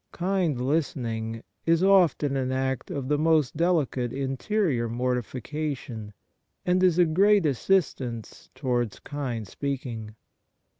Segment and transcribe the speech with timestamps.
[0.13, 6.13] Kind listening is often an act of the most delicate mterior mortification,
[6.65, 10.15] and is a great assistance towards kind speaking.